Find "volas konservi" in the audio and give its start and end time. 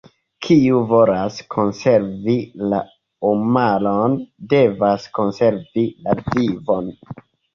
0.91-2.37